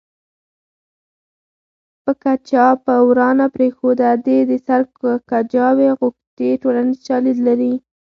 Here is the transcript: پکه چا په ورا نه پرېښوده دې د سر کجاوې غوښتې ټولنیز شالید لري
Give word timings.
پکه 2.03 2.33
چا 2.49 2.65
په 2.85 2.93
ورا 3.07 3.29
نه 3.39 3.47
پرېښوده 3.55 4.09
دې 4.25 4.39
د 4.49 4.51
سر 4.65 4.81
کجاوې 5.29 5.89
غوښتې 5.99 6.49
ټولنیز 6.61 6.99
شالید 7.07 7.37
لري 7.47 7.73